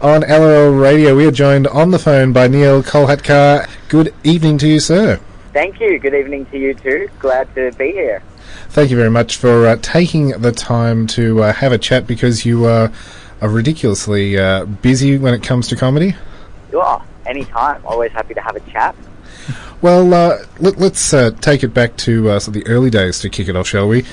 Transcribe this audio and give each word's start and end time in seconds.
On 0.00 0.20
LOL 0.20 0.70
Radio, 0.74 1.16
we 1.16 1.26
are 1.26 1.32
joined 1.32 1.66
on 1.66 1.90
the 1.90 1.98
phone 1.98 2.32
by 2.32 2.46
Neil 2.46 2.84
Kolhatkar. 2.84 3.68
Good 3.88 4.14
evening 4.22 4.56
to 4.58 4.68
you, 4.68 4.78
sir. 4.78 5.18
Thank 5.52 5.80
you. 5.80 5.98
Good 5.98 6.14
evening 6.14 6.46
to 6.46 6.58
you 6.58 6.72
too. 6.74 7.10
Glad 7.18 7.52
to 7.56 7.72
be 7.72 7.90
here. 7.90 8.22
Thank 8.68 8.92
you 8.92 8.96
very 8.96 9.10
much 9.10 9.38
for 9.38 9.66
uh, 9.66 9.76
taking 9.82 10.28
the 10.28 10.52
time 10.52 11.08
to 11.08 11.42
uh, 11.42 11.52
have 11.52 11.72
a 11.72 11.78
chat 11.78 12.06
because 12.06 12.46
you 12.46 12.66
uh, 12.66 12.92
are 13.40 13.48
ridiculously 13.48 14.38
uh, 14.38 14.66
busy 14.66 15.18
when 15.18 15.34
it 15.34 15.42
comes 15.42 15.66
to 15.66 15.74
comedy. 15.74 16.14
Oh, 16.72 17.02
anytime. 17.26 17.84
Always 17.84 18.12
happy 18.12 18.34
to 18.34 18.40
have 18.40 18.54
a 18.54 18.60
chat. 18.70 18.94
Well, 19.82 20.14
uh, 20.14 20.38
let, 20.60 20.80
us 20.80 21.12
uh, 21.12 21.32
take 21.40 21.64
it 21.64 21.74
back 21.74 21.96
to 21.96 22.30
uh, 22.30 22.38
the 22.38 22.64
early 22.68 22.90
days 22.90 23.18
to 23.18 23.28
kick 23.28 23.48
it 23.48 23.56
off, 23.56 23.66
shall 23.66 23.88
we? 23.88 24.04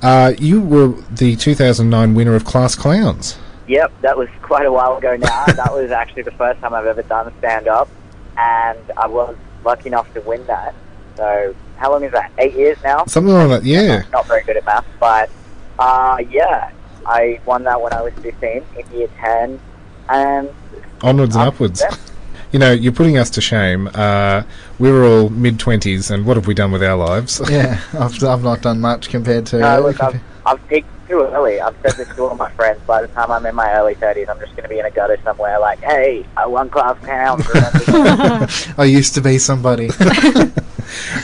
Uh, 0.00 0.32
you 0.38 0.62
were 0.62 0.94
the 1.10 1.36
2009 1.36 2.14
winner 2.14 2.34
of 2.34 2.46
Class 2.46 2.74
Clowns. 2.74 3.36
Yep, 3.66 3.92
that 4.02 4.16
was 4.16 4.28
quite 4.42 4.66
a 4.66 4.72
while 4.72 4.96
ago 4.96 5.16
now. 5.16 5.44
that 5.46 5.72
was 5.72 5.90
actually 5.90 6.22
the 6.22 6.32
first 6.32 6.60
time 6.60 6.74
I've 6.74 6.86
ever 6.86 7.02
done 7.02 7.32
stand 7.38 7.68
up, 7.68 7.88
and 8.36 8.78
I 8.96 9.06
was 9.06 9.36
lucky 9.64 9.88
enough 9.88 10.12
to 10.14 10.20
win 10.22 10.46
that. 10.46 10.74
So, 11.16 11.54
how 11.76 11.92
long 11.92 12.04
is 12.04 12.12
that? 12.12 12.30
Eight 12.38 12.54
years 12.54 12.76
now? 12.82 13.04
Something 13.06 13.34
like 13.34 13.48
that, 13.48 13.64
yeah. 13.64 14.02
I'm 14.04 14.10
not 14.10 14.26
very 14.26 14.42
good 14.42 14.56
at 14.56 14.64
math, 14.64 14.86
but 15.00 15.30
uh, 15.78 16.18
yeah, 16.30 16.70
I 17.06 17.40
won 17.46 17.64
that 17.64 17.80
when 17.80 17.92
I 17.92 18.02
was 18.02 18.12
15 18.14 18.64
in 18.76 18.92
year 18.92 19.08
10, 19.18 19.60
and 20.08 20.50
onwards 21.02 21.36
and 21.36 21.48
upwards. 21.48 21.82
Yeah. 21.82 21.96
You 22.52 22.58
know, 22.60 22.70
you're 22.70 22.92
putting 22.92 23.18
us 23.18 23.30
to 23.30 23.40
shame. 23.40 23.90
Uh, 23.94 24.44
we 24.78 24.90
were 24.92 25.04
all 25.04 25.28
mid 25.28 25.58
twenties, 25.58 26.10
and 26.10 26.24
what 26.24 26.36
have 26.36 26.46
we 26.46 26.54
done 26.54 26.70
with 26.70 26.84
our 26.84 26.96
lives? 26.96 27.40
yeah, 27.50 27.80
I've, 27.94 28.22
I've 28.22 28.44
not 28.44 28.62
done 28.62 28.80
much 28.80 29.08
compared 29.08 29.46
to. 29.46 29.58
No, 29.58 29.80
look, 29.80 30.00
I've, 30.00 30.20
I've 30.46 30.68
peaked 30.68 30.88
too 31.06 31.22
early. 31.22 31.60
I've 31.60 31.76
said 31.82 31.92
this 31.92 32.08
to 32.16 32.24
all 32.24 32.34
my 32.34 32.50
friends. 32.52 32.80
By 32.86 33.02
the 33.02 33.08
time 33.08 33.30
I'm 33.30 33.44
in 33.46 33.54
my 33.54 33.72
early 33.74 33.94
30s, 33.94 34.28
I'm 34.28 34.38
just 34.40 34.52
going 34.52 34.64
to 34.64 34.68
be 34.68 34.78
in 34.78 34.86
a 34.86 34.90
gutter 34.90 35.18
somewhere 35.22 35.58
like, 35.58 35.80
hey, 35.80 36.24
I 36.36 36.46
won 36.46 36.70
Class 36.70 36.98
Clowns. 36.98 37.46
I 38.78 38.84
used 38.84 39.14
to 39.14 39.20
be 39.20 39.38
somebody. 39.38 39.88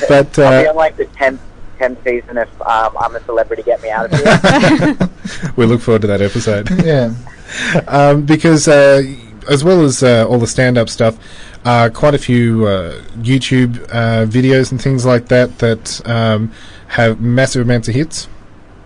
but 0.08 0.38
uh, 0.38 0.42
I'll 0.42 0.62
be 0.62 0.68
on 0.68 0.76
like 0.76 0.96
the 0.96 1.06
10th 1.06 1.38
10th 1.78 2.04
season 2.04 2.36
if 2.36 2.62
um, 2.62 2.94
I'm 2.98 3.16
a 3.16 3.20
celebrity. 3.24 3.62
Get 3.62 3.82
me 3.82 3.90
out 3.90 4.12
of 4.12 4.20
here. 4.20 5.10
we 5.56 5.66
look 5.66 5.80
forward 5.80 6.02
to 6.02 6.08
that 6.08 6.20
episode. 6.20 6.68
Yeah. 6.84 7.14
Um, 7.88 8.26
because 8.26 8.68
uh, 8.68 9.02
as 9.48 9.64
well 9.64 9.82
as 9.82 10.02
uh, 10.02 10.26
all 10.28 10.38
the 10.38 10.46
stand-up 10.46 10.88
stuff, 10.88 11.18
uh, 11.64 11.90
quite 11.92 12.14
a 12.14 12.18
few 12.18 12.66
uh, 12.66 13.00
YouTube 13.18 13.82
uh, 13.90 14.26
videos 14.26 14.70
and 14.70 14.80
things 14.80 15.04
like 15.04 15.28
that 15.28 15.58
that 15.58 16.06
um, 16.06 16.52
have 16.88 17.20
massive 17.20 17.62
amounts 17.62 17.88
of 17.88 17.94
hits. 17.94 18.28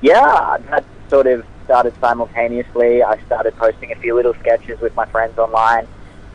Yeah, 0.04 0.58
that 0.68 0.84
sort 1.08 1.26
of 1.26 1.46
started 1.64 1.94
simultaneously. 1.98 3.02
I 3.02 3.18
started 3.24 3.56
posting 3.56 3.90
a 3.90 3.94
few 3.94 4.14
little 4.14 4.34
sketches 4.34 4.78
with 4.82 4.94
my 4.94 5.06
friends 5.06 5.38
online, 5.38 5.88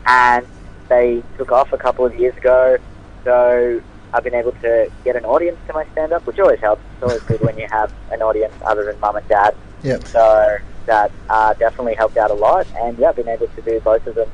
and 0.06 0.44
they 0.88 1.22
took 1.38 1.52
off 1.52 1.72
a 1.72 1.78
couple 1.78 2.04
of 2.04 2.12
years 2.18 2.36
ago. 2.36 2.78
So 3.22 3.80
I've 4.12 4.24
been 4.24 4.34
able 4.34 4.50
to 4.50 4.90
get 5.04 5.14
an 5.14 5.24
audience 5.24 5.56
to 5.68 5.72
my 5.72 5.86
stand 5.92 6.12
up, 6.12 6.26
which 6.26 6.40
always 6.40 6.58
helps. 6.58 6.82
It's 6.94 7.02
always 7.04 7.22
good 7.22 7.42
when 7.42 7.56
you 7.58 7.68
have 7.70 7.94
an 8.10 8.22
audience 8.22 8.54
other 8.66 8.84
than 8.84 8.98
mum 8.98 9.14
and 9.14 9.28
dad. 9.28 9.54
Yep. 9.84 10.04
So 10.08 10.58
that 10.86 11.12
uh, 11.28 11.54
definitely 11.54 11.94
helped 11.94 12.16
out 12.16 12.32
a 12.32 12.34
lot. 12.34 12.66
And 12.82 12.98
yeah, 12.98 13.10
I've 13.10 13.16
been 13.16 13.28
able 13.28 13.46
to 13.46 13.62
do 13.62 13.78
both 13.78 14.04
of 14.04 14.16
them 14.16 14.28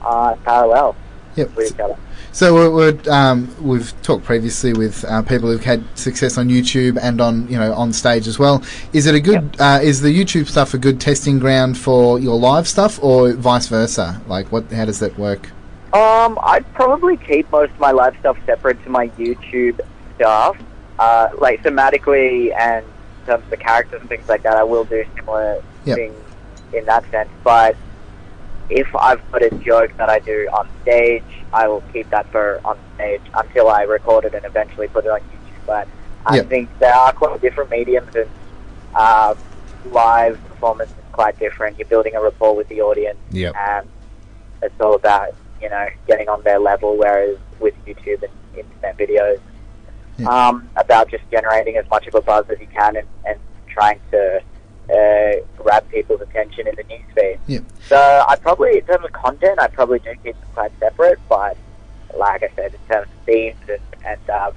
uh, 0.00 0.36
parallel 0.44 0.96
yep. 1.36 1.54
with 1.54 1.72
each 1.72 1.80
other. 1.80 1.96
So 2.32 2.54
we're, 2.54 2.70
we're, 2.70 3.12
um, 3.12 3.54
we've 3.60 3.92
talked 4.02 4.24
previously 4.24 4.72
with 4.72 5.04
uh, 5.04 5.20
people 5.22 5.50
who've 5.50 5.62
had 5.62 5.84
success 5.98 6.38
on 6.38 6.48
YouTube 6.48 6.98
and 7.00 7.20
on 7.20 7.46
you 7.48 7.58
know 7.58 7.74
on 7.74 7.92
stage 7.92 8.26
as 8.26 8.38
well. 8.38 8.62
Is 8.94 9.06
it 9.06 9.14
a 9.14 9.20
good? 9.20 9.42
Yep. 9.42 9.60
Uh, 9.60 9.80
is 9.82 10.00
the 10.00 10.08
YouTube 10.08 10.48
stuff 10.48 10.72
a 10.72 10.78
good 10.78 11.00
testing 11.00 11.38
ground 11.38 11.76
for 11.76 12.18
your 12.18 12.38
live 12.38 12.66
stuff, 12.66 13.02
or 13.02 13.32
vice 13.32 13.68
versa? 13.68 14.20
Like, 14.26 14.50
what? 14.50 14.72
How 14.72 14.86
does 14.86 14.98
that 15.00 15.18
work? 15.18 15.50
Um, 15.92 16.38
I'd 16.42 16.64
probably 16.72 17.18
keep 17.18 17.50
most 17.52 17.72
of 17.72 17.80
my 17.80 17.90
live 17.90 18.16
stuff 18.20 18.38
separate 18.46 18.82
to 18.84 18.90
my 18.90 19.08
YouTube 19.08 19.78
stuff. 20.14 20.56
Uh, 20.98 21.28
like 21.38 21.62
thematically 21.62 22.54
and 22.56 22.84
in 22.84 23.26
terms 23.26 23.44
of 23.44 23.50
the 23.50 23.56
characters 23.56 24.00
and 24.00 24.08
things 24.08 24.28
like 24.28 24.42
that, 24.42 24.56
I 24.56 24.62
will 24.62 24.84
do 24.84 25.04
similar 25.16 25.62
yep. 25.84 25.96
things 25.96 26.16
in 26.72 26.84
that 26.86 27.08
sense. 27.10 27.28
But 27.44 27.76
if 28.72 28.94
I've 28.96 29.20
got 29.30 29.42
a 29.42 29.50
joke 29.50 29.94
that 29.98 30.08
I 30.08 30.18
do 30.20 30.48
on 30.52 30.68
stage, 30.82 31.22
I 31.52 31.68
will 31.68 31.82
keep 31.92 32.08
that 32.10 32.30
for 32.32 32.60
on 32.64 32.78
stage 32.94 33.20
until 33.34 33.68
I 33.68 33.82
record 33.82 34.24
it 34.24 34.34
and 34.34 34.44
eventually 34.44 34.88
put 34.88 35.04
it 35.04 35.10
on 35.10 35.20
YouTube. 35.20 35.66
But 35.66 35.88
I 36.24 36.36
yep. 36.36 36.48
think 36.48 36.78
there 36.78 36.94
are 36.94 37.12
quite 37.12 37.40
different 37.42 37.70
mediums 37.70 38.14
and 38.14 38.30
uh, 38.94 39.34
live 39.86 40.42
performance 40.48 40.90
is 40.90 40.96
quite 41.12 41.38
different. 41.38 41.78
You're 41.78 41.88
building 41.88 42.14
a 42.14 42.22
rapport 42.22 42.56
with 42.56 42.68
the 42.68 42.80
audience, 42.80 43.18
yep. 43.30 43.54
and 43.56 43.88
it's 44.62 44.80
all 44.80 44.94
about 44.94 45.34
you 45.60 45.68
know 45.68 45.88
getting 46.06 46.28
on 46.28 46.42
their 46.42 46.58
level. 46.58 46.96
Whereas 46.96 47.36
with 47.60 47.74
YouTube 47.86 48.22
and 48.22 48.32
internet 48.56 48.96
videos, 48.96 49.40
yep. 50.16 50.28
um, 50.28 50.68
about 50.76 51.10
just 51.10 51.24
generating 51.30 51.76
as 51.76 51.88
much 51.90 52.06
of 52.06 52.14
a 52.14 52.22
buzz 52.22 52.46
as 52.48 52.58
you 52.58 52.68
can 52.68 52.96
and, 52.96 53.08
and 53.26 53.38
trying 53.68 54.00
to 54.10 54.42
uh, 54.90 55.32
grab 55.62 55.88
people's 55.90 56.20
attention 56.22 56.66
in 56.66 56.74
the 56.76 56.84
Yep. 57.52 57.64
So 57.88 58.24
I 58.26 58.36
probably, 58.36 58.78
in 58.78 58.84
terms 58.86 59.04
of 59.04 59.12
content, 59.12 59.58
I 59.60 59.68
probably 59.68 59.98
do 59.98 60.14
keep 60.24 60.38
them 60.40 60.48
quite 60.54 60.72
separate. 60.78 61.18
But 61.28 61.56
like 62.16 62.42
I 62.42 62.48
said, 62.56 62.72
in 62.74 62.80
terms 62.88 63.08
of 63.08 63.24
themes 63.26 63.56
and, 63.68 63.80
and 64.04 64.30
uh, 64.30 64.52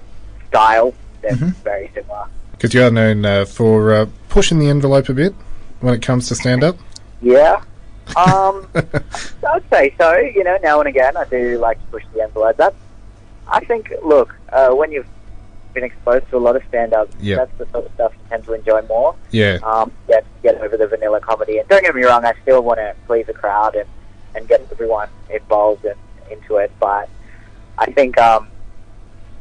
style, 0.48 0.94
they're 1.22 1.32
mm-hmm. 1.32 1.50
very 1.64 1.92
similar. 1.94 2.28
Because 2.52 2.74
you 2.74 2.84
are 2.84 2.92
known 2.92 3.26
uh, 3.26 3.44
for 3.46 3.94
uh, 3.94 4.06
pushing 4.30 4.60
the 4.60 4.70
envelope 4.70 5.10
a 5.10 5.14
bit 5.14 5.34
when 5.82 5.94
it 5.94 6.02
comes 6.02 6.30
to 6.30 6.36
stand 6.36 6.64
up. 6.64 6.78
yeah. 7.22 7.62
Um, 8.16 8.68
I'd 8.76 9.64
say 9.70 9.94
so. 9.98 10.16
You 10.16 10.46
know, 10.46 10.58
now 10.64 10.80
and 10.80 10.88
again, 10.88 11.18
I 11.18 11.26
do 11.26 11.58
like 11.58 11.80
to 11.80 11.88
push 11.88 12.04
the 12.14 12.24
envelope. 12.24 12.56
That's, 12.56 12.78
I 13.48 13.60
think, 13.66 13.92
look, 14.04 14.34
uh, 14.54 14.70
when 14.70 14.92
you've 14.92 15.08
been 15.76 15.84
exposed 15.84 16.28
to 16.30 16.38
a 16.38 16.40
lot 16.40 16.56
of 16.56 16.64
stand-up. 16.70 17.10
Yep. 17.20 17.38
That's 17.38 17.58
the 17.60 17.72
sort 17.72 17.86
of 17.86 17.94
stuff 17.94 18.14
you 18.14 18.30
tend 18.30 18.44
to 18.46 18.54
enjoy 18.54 18.82
more. 18.84 19.16
Yeah. 19.30 19.60
Um, 19.62 19.92
get 20.08 20.26
get 20.42 20.56
over 20.62 20.76
the 20.76 20.88
vanilla 20.88 21.20
comedy. 21.20 21.60
And 21.60 21.70
don't 21.70 21.84
get 21.84 21.94
me 21.94 22.04
wrong, 22.04 22.26
I 22.26 22.34
still 22.42 22.64
want 22.64 22.80
to 22.80 22.96
please 23.06 23.28
the 23.28 23.34
crowd 23.34 23.76
and, 23.76 23.88
and 24.34 24.48
get 24.48 24.66
everyone 24.72 25.10
involved 25.30 25.86
and 25.86 26.00
into 26.32 26.56
it. 26.58 26.72
But 26.80 27.08
I 27.78 27.92
think 27.92 28.18
um, 28.18 28.48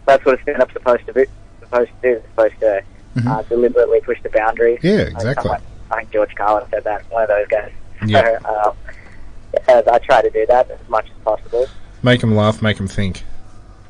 that's 0.04 0.22
what 0.26 0.38
a 0.38 0.42
stand-up's 0.42 0.74
supposed 0.74 1.06
to 1.06 1.14
be. 1.14 1.24
Supposed 1.60 1.90
to 2.02 2.02
do. 2.02 2.16
It's 2.18 2.28
supposed 2.28 2.60
to 2.60 2.84
mm-hmm. 3.16 3.28
uh, 3.28 3.42
deliberately 3.44 4.00
push 4.02 4.20
the 4.22 4.28
boundaries. 4.28 4.80
Yeah, 4.82 5.02
exactly. 5.02 5.50
I, 5.50 5.60
I 5.90 5.96
think 5.98 6.10
George 6.10 6.34
Carlin 6.34 6.68
said 6.70 6.84
that. 6.84 7.10
One 7.10 7.22
of 7.22 7.28
those 7.28 7.46
guys. 7.48 7.72
Yeah. 8.04 8.38
So, 8.40 8.66
um, 8.68 8.76
I 9.68 9.98
try 10.00 10.20
to 10.20 10.30
do 10.30 10.44
that 10.46 10.70
as 10.70 10.88
much 10.88 11.06
as 11.06 11.22
possible. 11.24 11.66
Make 12.02 12.20
them 12.20 12.34
laugh, 12.34 12.60
make 12.60 12.76
them 12.76 12.88
think. 12.88 13.22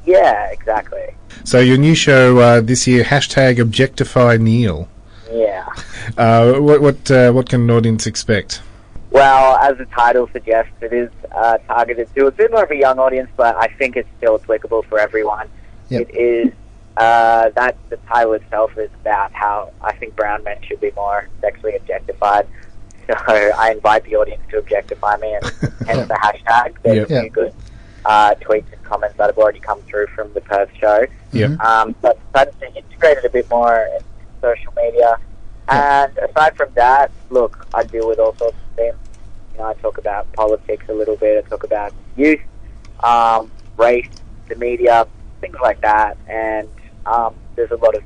Yeah, 0.04 0.50
exactly. 0.50 1.14
So 1.44 1.60
your 1.60 1.78
new 1.78 1.94
show 1.94 2.38
uh, 2.38 2.60
this 2.60 2.86
year, 2.86 3.04
hashtag 3.04 3.58
Objectify 3.58 4.36
Neil. 4.38 4.88
Yeah. 5.30 5.66
Uh, 6.16 6.54
what 6.54 6.80
what 6.80 7.10
uh, 7.10 7.32
what 7.32 7.48
can 7.48 7.62
an 7.62 7.70
audience 7.70 8.06
expect? 8.06 8.62
Well, 9.10 9.56
as 9.56 9.78
the 9.78 9.86
title 9.86 10.28
suggests, 10.32 10.72
it 10.80 10.92
is 10.92 11.10
uh, 11.32 11.58
targeted 11.58 12.12
to 12.14 12.26
a 12.26 12.30
bit 12.30 12.50
more 12.50 12.64
of 12.64 12.70
a 12.70 12.76
young 12.76 12.98
audience, 12.98 13.30
but 13.36 13.56
I 13.56 13.68
think 13.68 13.96
it's 13.96 14.08
still 14.18 14.34
applicable 14.34 14.82
for 14.82 14.98
everyone. 14.98 15.48
Yep. 15.88 16.00
It 16.10 16.16
is 16.16 16.52
uh, 16.96 17.50
that 17.50 17.76
the 17.90 17.96
title 18.08 18.32
itself 18.34 18.76
is 18.76 18.90
about 19.00 19.32
how 19.32 19.72
I 19.80 19.92
think 19.94 20.16
brown 20.16 20.42
men 20.44 20.58
should 20.62 20.80
be 20.80 20.90
more 20.96 21.28
sexually 21.40 21.76
objectified. 21.76 22.46
So 23.06 23.14
I 23.16 23.72
invite 23.72 24.04
the 24.04 24.16
audience 24.16 24.42
to 24.50 24.58
objectify 24.58 25.18
me, 25.18 25.34
and 25.34 25.44
hence 25.86 26.08
the 26.08 26.14
hashtag. 26.14 26.74
There's 26.82 27.10
yep. 27.10 27.32
good 27.32 27.52
uh, 28.04 28.34
tweets 28.36 28.70
and 28.72 28.82
comments 28.84 29.16
that 29.16 29.26
have 29.26 29.38
already 29.38 29.60
come 29.60 29.80
through 29.82 30.06
from 30.08 30.32
the 30.34 30.40
Perth 30.40 30.70
show. 30.78 31.06
Yeah. 31.32 31.54
Um, 31.60 31.94
but 32.00 32.18
decided 32.32 32.58
to 32.60 32.74
integrate 32.74 33.18
it 33.18 33.24
a 33.24 33.30
bit 33.30 33.48
more 33.50 33.88
in 33.96 34.04
social 34.40 34.72
media. 34.76 35.18
And 35.68 36.16
aside 36.18 36.56
from 36.56 36.72
that, 36.74 37.10
look, 37.30 37.66
I 37.72 37.84
deal 37.84 38.06
with 38.06 38.18
all 38.18 38.36
sorts 38.36 38.56
of 38.56 38.76
things. 38.76 38.96
You 39.52 39.60
know, 39.60 39.66
I 39.66 39.74
talk 39.74 39.98
about 39.98 40.30
politics 40.32 40.84
a 40.88 40.92
little 40.92 41.16
bit. 41.16 41.44
I 41.44 41.48
talk 41.48 41.64
about 41.64 41.92
youth, 42.16 42.40
um, 43.02 43.50
race, 43.76 44.08
the 44.48 44.56
media, 44.56 45.06
things 45.40 45.56
like 45.62 45.80
that. 45.80 46.18
And 46.28 46.68
um, 47.06 47.34
there's 47.56 47.70
a 47.70 47.76
lot 47.76 47.94
of 47.94 48.02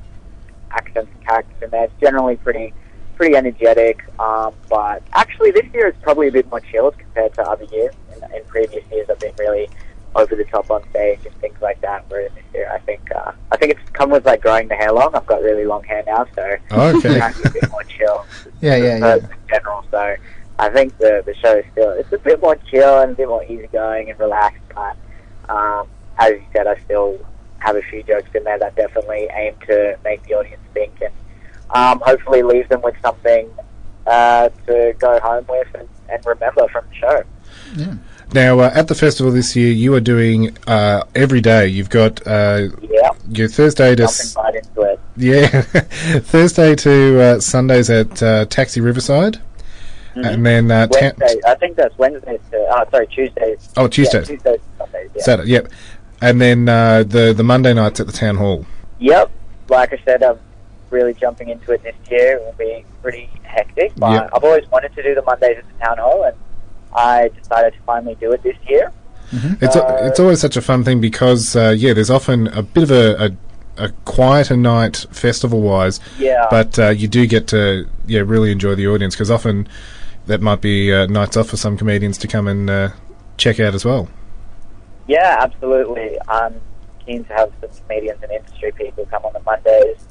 accents 0.71 1.11
and 1.13 1.27
characters 1.27 1.61
in 1.61 1.69
there. 1.71 1.85
It's 1.85 1.93
generally 1.99 2.37
pretty 2.37 2.73
pretty 3.15 3.35
energetic. 3.35 4.01
Um, 4.17 4.53
but 4.69 5.03
actually, 5.13 5.51
this 5.51 5.65
year 5.73 5.87
is 5.87 5.95
probably 6.01 6.29
a 6.29 6.31
bit 6.31 6.49
more 6.49 6.61
chilled 6.61 6.97
compared 6.97 7.33
to 7.33 7.41
other 7.41 7.65
years. 7.65 7.93
In, 8.15 8.33
in 8.33 8.43
previous 8.45 8.83
years, 8.89 9.09
I've 9.09 9.19
been 9.19 9.35
really 9.37 9.69
over 10.15 10.35
the 10.35 10.45
top 10.45 10.69
on 10.71 10.87
stage 10.89 11.19
and 11.25 11.35
things 11.35 11.57
like 11.61 11.79
that. 11.81 12.05
Whereas 12.09 12.31
this 12.33 12.43
year, 12.53 12.69
I 12.71 12.79
think 12.79 13.01
uh, 13.15 13.31
I 13.51 13.57
think 13.57 13.73
it's 13.73 13.89
come 13.91 14.09
with 14.09 14.25
like 14.25 14.41
growing 14.41 14.67
the 14.67 14.75
hair 14.75 14.91
long. 14.91 15.15
I've 15.15 15.25
got 15.25 15.41
really 15.41 15.65
long 15.65 15.83
hair 15.83 16.03
now, 16.05 16.25
so 16.35 16.57
okay. 16.71 17.19
it's 17.21 17.45
a 17.45 17.51
bit 17.51 17.69
more 17.69 17.83
chill. 17.83 18.25
yeah, 18.61 18.75
yeah, 18.75 18.97
yeah. 18.97 19.15
In 19.15 19.29
general, 19.49 19.85
so 19.91 20.15
I 20.57 20.69
think 20.69 20.97
the 20.97 21.23
the 21.25 21.35
show 21.35 21.57
is 21.57 21.65
still 21.71 21.91
it's 21.91 22.11
a 22.11 22.17
bit 22.17 22.41
more 22.41 22.55
chill 22.69 22.99
and 22.99 23.11
a 23.11 23.15
bit 23.15 23.27
more 23.27 23.43
easygoing 23.43 24.09
and 24.09 24.19
relaxed. 24.19 24.61
But 24.73 24.97
um, 25.49 25.87
as 26.17 26.31
you 26.31 26.45
said, 26.53 26.67
I 26.67 26.77
still 26.85 27.19
have 27.59 27.75
a 27.75 27.81
few 27.83 28.03
jokes 28.03 28.29
in 28.33 28.43
there 28.43 28.57
that 28.57 28.75
definitely 28.75 29.27
aim 29.33 29.53
to 29.67 29.97
make 30.03 30.23
the 30.23 30.33
audience 30.33 30.61
think 30.73 30.93
and 31.01 31.13
um, 31.71 32.01
hopefully 32.05 32.41
leave 32.41 32.67
them 32.69 32.81
with 32.81 32.95
something 33.01 33.49
uh, 34.07 34.49
to 34.65 34.95
go 34.97 35.19
home 35.19 35.45
with 35.47 35.67
and, 35.75 35.87
and 36.09 36.25
remember 36.25 36.67
from 36.69 36.85
the 36.89 36.95
show. 36.95 37.23
Yeah. 37.75 37.95
Now, 38.33 38.59
uh, 38.59 38.71
at 38.73 38.87
the 38.87 38.95
festival 38.95 39.31
this 39.31 39.55
year, 39.55 39.71
you 39.71 39.93
are 39.95 39.99
doing 39.99 40.55
uh, 40.67 41.03
every 41.15 41.41
day. 41.41 41.67
You've 41.67 41.89
got 41.89 42.25
uh, 42.27 42.67
Yeah, 42.81 43.09
your 43.27 43.47
Thursday 43.47 43.95
to 43.95 44.03
s- 44.03 44.35
right 44.35 44.53
into 44.53 44.81
it. 44.81 44.99
yeah 45.17 45.47
Thursday 46.21 46.75
to 46.75 47.21
uh, 47.21 47.39
Sundays 47.39 47.89
at 47.89 48.21
uh, 48.21 48.45
Taxi 48.45 48.81
Riverside, 48.81 49.39
Mhm. 50.15 50.33
and 50.33 50.45
then 50.45 50.71
uh, 50.71 50.85
ta- 50.87 51.11
Wednesday, 51.19 51.39
I 51.47 51.55
think 51.55 51.75
that's 51.75 51.97
Wednesday 51.97 52.37
to, 52.51 52.57
oh, 52.69 52.83
sorry, 52.91 53.07
Tuesday. 53.07 53.55
oh 53.77 53.87
Tuesday, 53.87 54.19
Yeah, 54.19 54.25
Tuesday 54.25 54.53
to 54.57 54.61
Sunday, 54.77 55.07
yeah. 55.15 55.21
Saturday, 55.23 55.51
yep, 55.51 55.67
and 56.21 56.39
then 56.39 56.69
uh, 56.69 57.03
the 57.03 57.33
the 57.33 57.43
Monday 57.43 57.73
nights 57.73 57.99
at 57.99 58.05
the 58.07 58.13
town 58.13 58.35
hall. 58.35 58.65
Yep. 58.99 59.31
Like 59.69 59.93
I 59.93 59.99
said, 60.05 60.21
I'm 60.23 60.37
really 60.91 61.13
jumping 61.15 61.49
into 61.49 61.71
it 61.71 61.81
this 61.83 61.95
year. 62.11 62.37
It 62.37 62.41
will 62.41 62.53
be 62.57 62.83
pretty 63.01 63.29
hectic. 63.43 63.93
But 63.97 64.11
Yep. 64.13 64.29
I've 64.35 64.43
always 64.43 64.67
wanted 64.69 64.93
to 64.95 65.01
do 65.03 65.13
the 65.15 65.21
Mondays 65.23 65.57
at 65.59 65.65
the 65.79 65.85
town 65.85 65.97
hall, 65.99 66.23
and 66.25 66.35
I 66.93 67.29
decided 67.29 67.73
to 67.73 67.79
finally 67.85 68.15
do 68.19 68.31
it 68.31 68.41
this 68.43 68.55
year. 68.67 68.91
It's 69.61 69.75
Uh, 69.75 69.99
it's 70.01 70.19
always 70.19 70.39
such 70.41 70.57
a 70.57 70.61
fun 70.61 70.83
thing 70.83 70.99
because 70.99 71.55
uh, 71.55 71.75
yeah, 71.77 71.93
there's 71.93 72.09
often 72.09 72.47
a 72.47 72.63
bit 72.63 72.83
of 72.83 72.91
a, 72.91 73.25
a, 73.77 73.85
a 73.85 73.89
quieter 74.05 74.57
night 74.57 75.05
festival 75.11 75.61
wise, 75.61 75.99
Yeah. 76.17 76.47
but 76.49 76.79
uh, 76.79 76.89
you 76.89 77.07
do 77.07 77.27
get 77.27 77.47
to 77.47 77.87
yeah 78.07 78.21
really 78.25 78.51
enjoy 78.51 78.73
the 78.75 78.87
audience 78.87 79.13
because 79.15 79.29
often 79.29 79.67
that 80.25 80.41
might 80.41 80.61
be 80.61 80.91
uh, 80.93 81.05
nights 81.05 81.37
off 81.37 81.47
for 81.49 81.57
some 81.57 81.77
comedians 81.77 82.17
to 82.19 82.27
come 82.27 82.47
and 82.47 82.69
uh, 82.69 82.89
check 83.37 83.59
out 83.59 83.75
as 83.75 83.85
well. 83.85 84.07
Yeah, 85.07 85.37
absolutely. 85.39 86.17
I'm 86.27 86.59
keen 87.05 87.23
to 87.25 87.33
have 87.33 87.51
some 87.61 87.69
comedians 87.87 88.19
and 88.23 88.31
industry 88.31 88.71
people 88.73 89.05
come 89.07 89.25
on 89.25 89.33
the 89.33 89.41
Mondays 89.41 90.07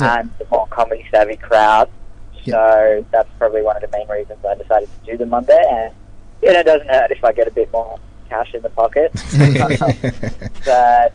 Yeah. 0.00 0.20
and 0.20 0.30
the 0.38 0.46
more 0.50 0.66
comedy 0.68 1.06
savvy 1.10 1.36
crowd. 1.36 1.88
Yeah. 2.44 2.54
So 2.54 3.04
that's 3.12 3.28
probably 3.38 3.62
one 3.62 3.76
of 3.76 3.82
the 3.82 3.96
main 3.96 4.08
reasons 4.08 4.38
I 4.44 4.54
decided 4.54 4.88
to 5.04 5.10
do 5.12 5.18
the 5.18 5.26
Monday. 5.26 5.62
And 5.70 5.92
you 6.42 6.52
know, 6.52 6.60
it 6.60 6.64
doesn't 6.64 6.88
hurt 6.88 7.10
if 7.10 7.24
I 7.24 7.32
get 7.32 7.48
a 7.48 7.50
bit 7.50 7.72
more 7.72 7.98
cash 8.28 8.54
in 8.54 8.62
the 8.62 8.70
pocket. 8.70 9.12
but 10.64 11.14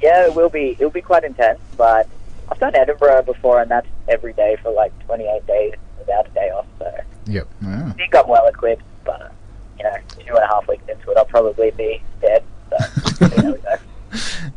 yeah, 0.00 0.26
it 0.26 0.34
will 0.34 0.48
be. 0.48 0.70
It'll 0.72 0.90
be 0.90 1.02
quite 1.02 1.24
intense. 1.24 1.60
But 1.76 2.08
I've 2.50 2.58
done 2.58 2.74
Edinburgh 2.74 3.22
before, 3.22 3.60
and 3.60 3.70
that's 3.70 3.88
every 4.08 4.32
day 4.32 4.56
for 4.62 4.72
like 4.72 4.92
28 5.06 5.46
days 5.46 5.74
without 5.98 6.26
a 6.26 6.30
day 6.30 6.50
off. 6.50 6.66
So 6.78 6.92
yep. 7.26 7.48
Wow. 7.62 7.88
I 7.88 7.92
think 7.92 8.14
I'm 8.14 8.28
well 8.28 8.46
equipped. 8.46 8.82
But 9.04 9.32
you 9.78 9.84
know, 9.84 9.96
two 10.10 10.34
and 10.34 10.44
a 10.44 10.46
half 10.46 10.66
weeks 10.68 10.84
into 10.88 11.10
it, 11.10 11.16
I'll 11.16 11.24
probably 11.24 11.70
be 11.72 12.02
dead. 12.20 12.42
So 12.70 13.26
there 13.28 13.52
we 13.52 13.58
go. 13.58 13.76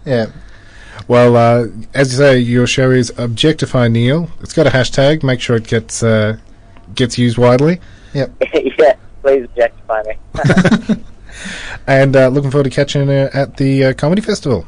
Yeah. 0.06 0.32
Well, 1.08 1.36
uh, 1.36 1.68
as 1.94 2.12
you 2.12 2.18
say, 2.18 2.40
your 2.40 2.66
show 2.66 2.90
is 2.90 3.12
Objectify 3.18 3.88
Neil. 3.90 4.30
It's 4.40 4.54
got 4.54 4.66
a 4.66 4.70
hashtag. 4.70 5.24
Make 5.24 5.42
sure 5.42 5.58
it 5.58 5.68
gets 5.68 6.02
uh, 6.02 6.38
gets 6.96 7.18
used 7.18 7.38
widely. 7.38 7.80
Yep. 8.14 8.32
yeah, 8.80 8.96
please 9.22 9.46
objectify 9.46 10.04
me. 10.04 10.96
And 11.88 12.16
uh, 12.16 12.28
looking 12.28 12.52
forward 12.52 12.66
to 12.66 12.70
catching 12.70 13.10
you 13.10 13.30
at 13.34 13.58
the 13.58 13.86
uh, 13.86 13.94
comedy 13.94 14.22
festival. 14.22 14.66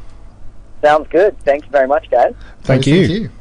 Sounds 0.81 1.07
good. 1.09 1.37
Thank 1.41 1.65
you 1.65 1.71
very 1.71 1.87
much, 1.87 2.09
guys. 2.09 2.33
Thank 2.63 2.87
Yes, 2.87 2.95
you. 2.95 3.07
Thank 3.07 3.21
you. 3.21 3.31